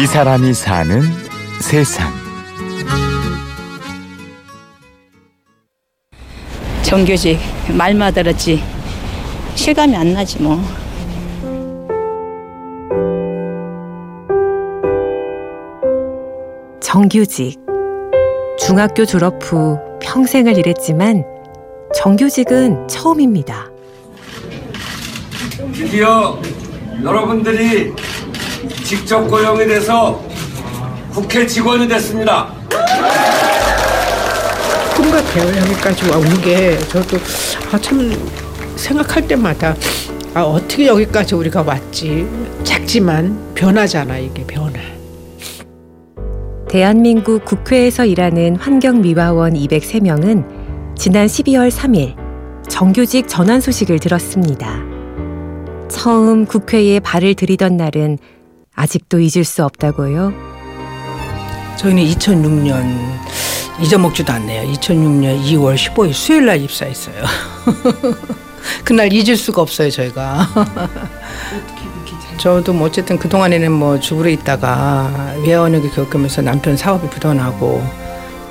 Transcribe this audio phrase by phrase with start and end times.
[0.00, 1.02] 이 사람이 사는
[1.60, 2.12] 세상.
[6.82, 7.40] 정규직
[7.76, 8.62] 말만 들었지
[9.56, 10.56] 실감이 안 나지 뭐.
[16.80, 17.58] 정규직.
[18.60, 21.24] 중학교 졸업 후 평생을 일했지만
[21.92, 23.68] 정규직은 처음입니다.
[25.72, 26.40] 드디어
[27.02, 27.92] 여러분들이
[28.84, 30.22] 직접 고용이 돼서
[31.12, 32.52] 국회 직원이 됐습니다.
[34.96, 35.56] 꿈 같아요.
[35.60, 37.16] 여기까지 온게 저도
[37.72, 38.12] 아, 참
[38.76, 39.74] 생각할 때마다
[40.34, 42.26] 아, 어떻게 여기까지 우리가 왔지.
[42.64, 44.78] 작지만 변하잖아 이게 변화.
[46.68, 52.14] 대한민국 국회에서 일하는 환경미화원 203명은 지난 12월 3일
[52.68, 54.82] 정규직 전환 소식을 들었습니다.
[55.88, 58.18] 처음 국회에 발을 들이던 날은
[58.82, 60.32] 아직도 잊을 수 없다고요.
[61.78, 63.18] 저희는 2006년
[63.80, 64.72] 잊어먹지도 않네요.
[64.72, 67.16] 2006년 2월 15일 수요일 날 입사했어요.
[68.84, 70.48] 그날 잊을 수가 없어요, 저희가.
[72.38, 77.84] 저도 뭐 어쨌든 그동안에는 뭐 주부로 있다가 외원역에 겪으면서 남편 사업이 부도나고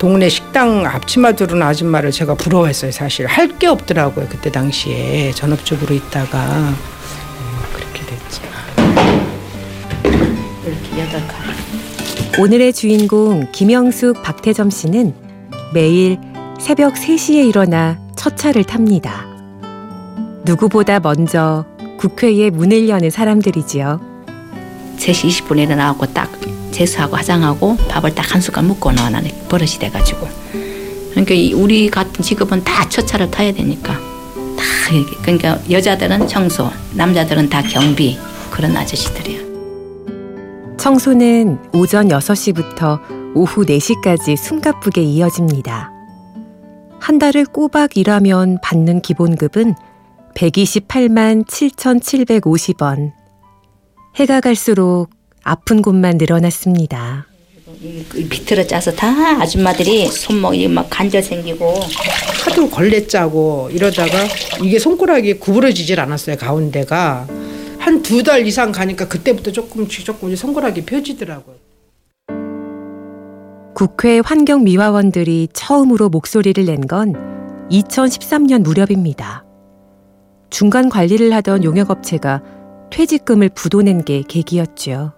[0.00, 3.26] 동네 식당 앞치마 두른 아줌마를 제가 부러워했어요, 사실.
[3.26, 5.30] 할 게 없더라고요, 그때 당시에.
[5.32, 6.74] 전업주부로 있다가.
[10.82, 11.54] 이렇게 여덟 칸.
[12.38, 15.14] 오늘의 주인공 김영숙 박태점 씨는
[15.72, 16.18] 매일
[16.60, 19.26] 새벽 3시에 일어나 첫 차를 탑니다.
[20.44, 21.64] 누구보다 먼저
[21.98, 24.00] 국회의 문을 여는 사람들이지요.
[24.98, 26.30] 3시 20분에 일어나고 딱
[26.72, 30.28] 세수하고 화장하고 밥을 딱 한 숟갈 먹고 나와 나는 버릇이 돼가지고
[31.12, 34.64] 그러니까 이 우리 같은 직업은 다 첫 차를 타야 되니까 다
[35.22, 38.18] 그러니까 여자들은 청소 남자들은 다 경비
[38.50, 39.45] 그런 아저씨들이야
[40.86, 43.00] 청소는 오전 6시부터
[43.34, 45.90] 오후 4시까지 숨가쁘게 이어집니다.
[47.00, 49.74] 한 달을 꼬박 일하면 받는 기본급은
[50.36, 53.10] 128만 7,750원.
[54.14, 55.08] 해가 갈수록
[55.42, 57.26] 아픈 곳만 늘어났습니다.
[57.82, 59.08] 이 비틀어 짜서 다
[59.40, 61.80] 아줌마들이 손목이 막 관절 생기고
[62.44, 64.24] 하도 걸레 짜고 이러다가
[64.62, 67.26] 이게 손가락이 구부러지질 않았어요 가운데가
[67.86, 71.54] 한 두 달 이상 가니까 그때부터 조금씩 조금씩 손가락이 펴지더라고요.
[73.74, 77.14] 국회 환경미화원들이 처음으로 목소리를 낸 건
[77.70, 79.44] 2013년 무렵입니다.
[80.50, 82.42] 중간 관리를 하던 용역업체가
[82.90, 85.12] 퇴직금을 부도낸 게 계기였죠.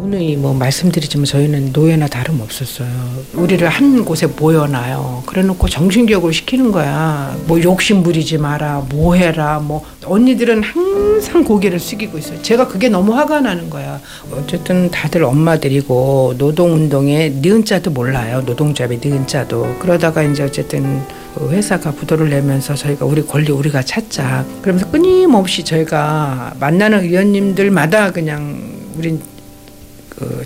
[0.00, 2.88] 누누이 뭐 말씀드리지만 저희는 노예나 다름 없었어요.
[3.34, 5.24] 우리를 한 곳에 모여놔요.
[5.26, 7.36] 그래놓고 정신교육을 시키는 거야.
[7.46, 12.40] 뭐 욕심 부리지 마라, 뭐 해라, 뭐 언니들은 항상 고개를 숙이고 있어요.
[12.40, 14.00] 제가 그게 너무 화가 나는 거야.
[14.32, 18.42] 어쨌든 다들 엄마들이고 노동운동의 니은자도 몰라요.
[18.46, 19.76] 노동조합의 니은자도.
[19.80, 21.02] 그러다가 이제 어쨌든
[21.34, 24.46] 그 회사가 부도를 내면서 저희가 우리 권리 우리가 찾자.
[24.62, 29.39] 그러면서 끊임없이 저희가 만나는 의원님들마다 그냥 우린 그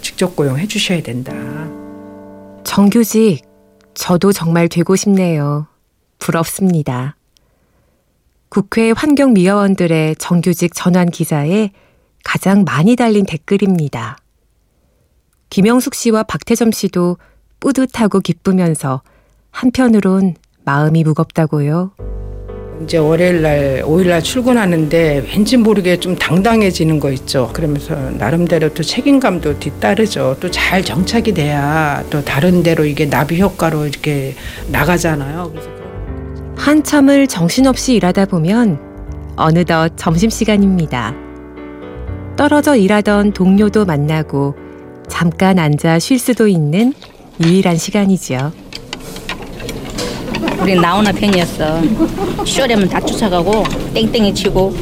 [0.01, 1.33] 직접 고용해 주셔야 된다.
[2.65, 3.43] 정규직,
[3.95, 5.67] 저도 정말 되고 싶네요.
[6.19, 7.17] 부럽습니다.
[8.49, 11.71] 국회 환경미화원들의 정규직 전환 기사에
[12.25, 14.17] 가장 많이 달린 댓글입니다.
[15.51, 17.19] 김영숙 씨와 박태점 씨도
[17.61, 19.03] 뿌듯하고 기쁘면서
[19.51, 21.93] 한편으론 마음이 무겁다고요.
[22.83, 27.51] 이제 월요일 날, 5일 날 출근하는데 왠지 모르게 좀 당당해지는 거 있죠.
[27.53, 30.37] 그러면서 나름대로 또 책임감도 뒤따르죠.
[30.41, 34.35] 또 잘 정착이 돼야 또 다른 데로 이게 나비 효과로 이렇게
[34.71, 35.51] 나가잖아요.
[35.53, 35.69] 그래서
[36.57, 38.79] 한참을 정신없이 일하다 보면
[39.37, 41.15] 어느덧 점심시간입니다.
[42.37, 44.55] 떨어져 일하던 동료도 만나고
[45.09, 46.93] 잠깐 앉아 쉴 수도 있는
[47.45, 48.53] 유일한 시간이지요.
[50.65, 51.83] 우리 나오나 팬이었어
[52.47, 54.75] 쇼려면 다 쫓아가고 땡땡이 치고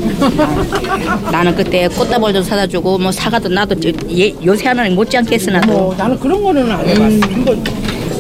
[1.32, 5.67] 나는 그때 꽃다발도 사다 주고 뭐 사과도 나도 저- 예, 요새 하나는 못지않게 했어 나도
[5.73, 7.32] 뭐 나는 그런 거는 안 해봤어.
[7.32, 7.64] 한번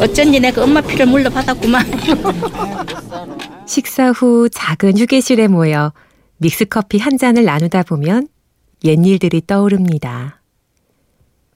[0.00, 1.86] 어쩐지 내가 엄마 피를 물러받았구만
[3.66, 5.92] 식사 후 작은 휴게실에 모여
[6.38, 8.26] 믹스커피 한 잔을 나누다 보면
[8.84, 10.40] 옛일들이 떠오릅니다.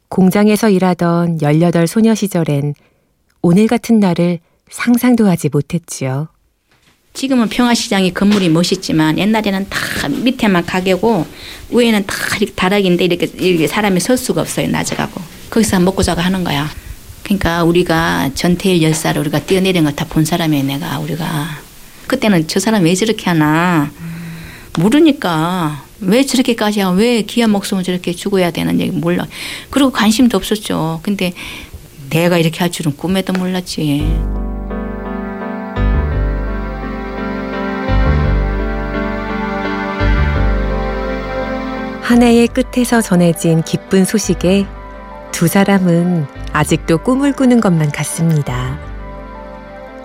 [0.09, 2.75] 공장에서 일하던 18 소녀 시절엔
[3.43, 4.39] 오늘 같은 날을
[4.71, 6.29] 상상도 하지 못했지요.
[7.15, 11.27] 지금은 평화시장이 건물이 멋있지만 옛날에는 다 밑에만 가게고
[11.71, 15.19] 위에는 다 이렇게 다락인데 이렇게, 이렇게 사람이 설 수가 없어요 낮아가고
[15.49, 16.69] 거기서 먹고 자고 하는 거야
[17.23, 21.49] 그러니까 우리가 전태일 열사를 우리가 뛰어내린 걸 다 본 사람이에요 내가 우리가
[22.07, 23.91] 그때는 저 사람 왜 저렇게 하나
[24.79, 29.27] 모르니까 왜 저렇게까지 하고 왜 귀한 목숨을 저렇게 죽어야 되는 얘기 몰라.
[29.71, 31.01] 그리고 관심도 없었죠.
[31.03, 31.33] 근데
[32.11, 34.05] 내가 이렇게 할 줄은 꿈에도 몰랐지.
[42.07, 44.65] 한 해의 끝에서 전해진 기쁜 소식에
[45.33, 48.79] 두 사람은 아직도 꿈을 꾸는 것만 같습니다.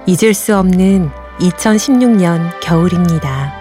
[0.07, 3.53] 잊을 수 없는 2016년 겨울입니다.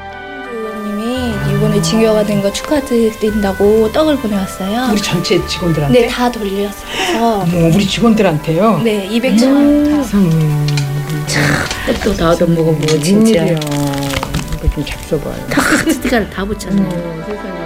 [0.50, 4.88] 의원님이 이번에 징여가 된 거 축하드린다고 떡을 보내왔어요.
[4.90, 6.00] 우리 전체 직원들한테?
[6.00, 7.44] 네, 다 돌렸어요.
[7.46, 8.78] 뭐 우리 직원들한테요?
[8.82, 9.90] 네, 200천 원.
[10.02, 10.16] 다.
[10.16, 10.66] 음,
[11.86, 13.02] 떡도 다 얻어먹어보고 웬일이야.
[13.02, 15.48] 진짜 이거 좀 잡숴봐요.
[15.50, 15.60] 다
[15.92, 17.59] 스티커를 다 붙였네.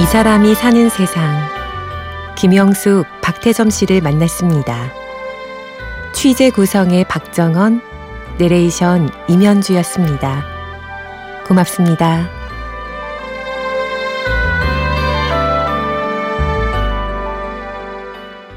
[0.00, 1.36] 이 사람이 사는 세상.
[2.34, 4.90] 김영숙, 박태점 씨를 만났습니다.
[6.14, 7.82] 취재 구성의 박정원,
[8.38, 10.42] 내레이션 임현주였습니다.
[11.46, 12.39] 고맙습니다.